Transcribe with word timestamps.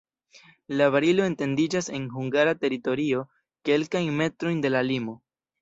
La 0.79 0.87
barilo 0.95 1.27
etendiĝas 1.31 1.91
en 1.99 2.09
hungara 2.15 2.57
teritorio 2.63 3.21
kelkajn 3.71 4.11
metrojn 4.23 4.65
de 4.67 4.77
la 4.77 4.87
limo. 4.93 5.19